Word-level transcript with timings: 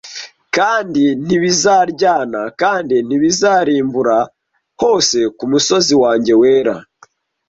Kandi 0.55 1.03
ntibizaryana 1.25 2.41
kandi 2.61 2.95
ntibizarimbura 3.07 4.17
hose 4.81 5.17
ku 5.37 5.43
musozi 5.51 5.93
wanjye 6.03 6.33
wera 6.41 6.75